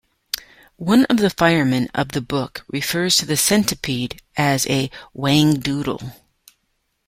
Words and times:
One 0.77 1.05
of 1.11 1.17
the 1.17 1.29
firemen 1.29 1.87
of 1.93 2.13
the 2.13 2.21
book 2.21 2.65
refers 2.67 3.17
to 3.17 3.27
the 3.27 3.37
centipede 3.37 4.19
as 4.35 4.65
a 4.65 4.89
Whangdoodle. 5.15 6.15